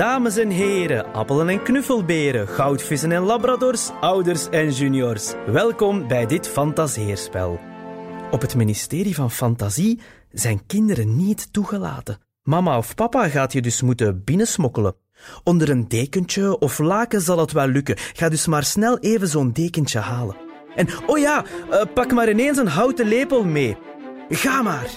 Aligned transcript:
Dames 0.00 0.36
en 0.36 0.50
heren, 0.50 1.12
appelen 1.12 1.48
en 1.48 1.62
knuffelberen, 1.62 2.48
goudvissen 2.48 3.12
en 3.12 3.22
labradors, 3.22 3.90
ouders 4.00 4.48
en 4.48 4.70
juniors. 4.70 5.32
Welkom 5.46 6.08
bij 6.08 6.26
dit 6.26 6.48
fantaseerspel. 6.48 7.60
Op 8.30 8.40
het 8.40 8.56
ministerie 8.56 9.14
van 9.14 9.30
Fantasie 9.30 10.00
zijn 10.30 10.66
kinderen 10.66 11.16
niet 11.16 11.52
toegelaten. 11.52 12.18
Mama 12.42 12.76
of 12.76 12.94
papa 12.94 13.28
gaat 13.28 13.52
je 13.52 13.62
dus 13.62 13.82
moeten 13.82 14.24
binnensmokkelen. 14.24 14.96
Onder 15.44 15.70
een 15.70 15.88
dekentje 15.88 16.58
of 16.58 16.78
laken 16.78 17.20
zal 17.20 17.38
het 17.38 17.52
wel 17.52 17.66
lukken. 17.66 17.96
Ga 17.98 18.28
dus 18.28 18.46
maar 18.46 18.64
snel 18.64 18.98
even 18.98 19.28
zo'n 19.28 19.52
dekentje 19.52 19.98
halen. 19.98 20.36
En 20.74 20.88
oh 21.06 21.18
ja, 21.18 21.44
eh, 21.70 21.82
pak 21.94 22.12
maar 22.12 22.30
ineens 22.30 22.58
een 22.58 22.68
houten 22.68 23.06
lepel 23.06 23.44
mee. 23.44 23.76
Ga 24.28 24.62
maar. 24.62 24.90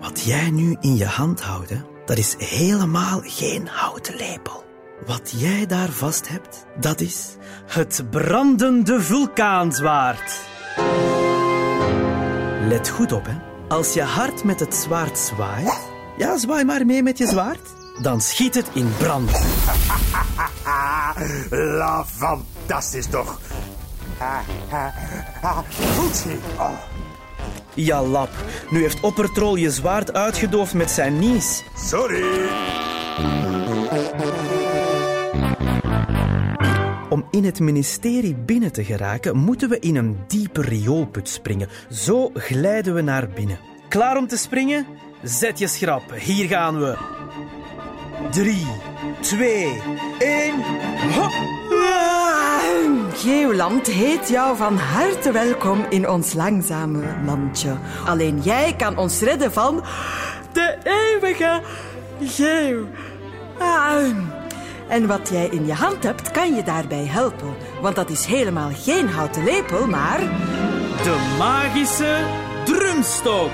Wat 0.00 0.22
jij 0.22 0.50
nu 0.50 0.76
in 0.80 0.96
je 0.96 1.06
hand 1.06 1.40
houdt, 1.40 1.72
dat 2.06 2.18
is 2.18 2.34
helemaal 2.38 3.20
geen 3.24 3.66
houten 3.66 4.16
lepel. 4.16 4.64
Wat 5.06 5.32
jij 5.36 5.66
daar 5.66 5.88
vast 5.88 6.28
hebt, 6.28 6.66
dat 6.80 7.00
is 7.00 7.36
het 7.66 8.02
brandende 8.10 9.00
vulkaanzwaard. 9.00 10.40
Let 12.68 12.88
goed 12.88 13.12
op, 13.12 13.26
hè. 13.26 13.34
Als 13.68 13.92
je 13.92 14.02
hard 14.02 14.44
met 14.44 14.60
het 14.60 14.74
zwaard 14.74 15.18
zwaait, 15.18 15.78
ja, 16.16 16.38
zwaai 16.38 16.64
maar 16.64 16.86
mee 16.86 17.02
met 17.02 17.18
je 17.18 17.26
zwaard, 17.26 17.68
dan 18.02 18.20
schiet 18.20 18.54
het 18.54 18.68
in 18.72 18.92
brand. 18.98 19.30
La, 21.50 22.04
fantastisch 22.04 23.06
toch? 23.06 23.40
Goed. 25.96 26.24
Oh. 26.58 26.70
Ja 27.76 28.02
lap. 28.02 28.30
Nu 28.70 28.80
heeft 28.80 29.00
Oppertrol 29.00 29.56
je 29.56 29.70
zwaard 29.70 30.12
uitgedoofd 30.12 30.74
met 30.74 30.90
zijn 30.90 31.18
nies. 31.18 31.62
Sorry. 31.74 32.24
Om 37.08 37.26
in 37.30 37.44
het 37.44 37.60
ministerie 37.60 38.34
binnen 38.34 38.72
te 38.72 38.84
geraken, 38.84 39.36
moeten 39.36 39.68
we 39.68 39.78
in 39.78 39.96
een 39.96 40.18
diepe 40.26 40.62
rioolput 40.62 41.28
springen. 41.28 41.68
Zo 41.90 42.30
glijden 42.34 42.94
we 42.94 43.00
naar 43.00 43.28
binnen. 43.28 43.58
Klaar 43.88 44.16
om 44.16 44.26
te 44.26 44.36
springen? 44.36 44.86
Zet 45.22 45.58
je 45.58 45.66
schrap. 45.66 46.12
Hier 46.12 46.48
gaan 46.48 46.78
we. 46.78 46.96
3, 48.30 48.66
2, 49.20 49.80
1. 50.18 50.45
Geeuwland 53.56 53.86
heet 53.86 54.28
jou 54.28 54.56
van 54.56 54.76
harte 54.76 55.32
welkom 55.32 55.86
in 55.88 56.08
ons 56.08 56.32
langzame 56.32 57.02
landje. 57.24 57.76
Alleen 58.06 58.40
jij 58.40 58.74
kan 58.76 58.96
ons 58.96 59.20
redden 59.20 59.52
van 59.52 59.84
de 60.52 60.76
eeuwige 60.84 61.62
geeuw. 62.20 62.86
En 64.88 65.06
wat 65.06 65.28
jij 65.28 65.46
in 65.46 65.66
je 65.66 65.72
hand 65.72 66.02
hebt, 66.02 66.30
kan 66.30 66.54
je 66.54 66.62
daarbij 66.62 67.04
helpen. 67.04 67.54
Want 67.82 67.96
dat 67.96 68.10
is 68.10 68.24
helemaal 68.24 68.70
geen 68.74 69.08
houten 69.08 69.44
lepel, 69.44 69.86
maar... 69.86 70.18
De 71.02 71.34
magische 71.38 72.24
drumstok. 72.64 73.50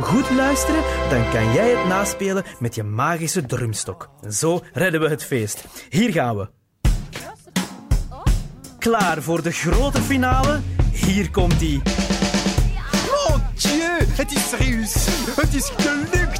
Goed 0.00 0.30
luisteren, 0.30 0.82
dan 1.10 1.30
kan 1.30 1.52
jij 1.52 1.70
het 1.70 1.88
naspelen 1.88 2.44
met 2.58 2.74
je 2.74 2.82
magische 2.82 3.46
drumstok. 3.46 4.10
Zo 4.30 4.60
redden 4.72 5.00
we 5.00 5.08
het 5.08 5.24
feest. 5.24 5.64
Hier 5.88 6.12
gaan 6.12 6.36
we. 6.36 6.61
Klaar 8.82 9.22
voor 9.22 9.42
de 9.42 9.52
grote 9.52 10.02
finale? 10.02 10.60
Hier 10.92 11.30
komt 11.30 11.60
ie. 11.60 11.82
Mon 13.28 13.42
Dieu, 13.54 14.06
het 14.16 14.32
is 14.32 14.48
serieus. 14.48 14.94
Het 15.36 15.54
is 15.54 15.72
gelukt. 15.76 16.31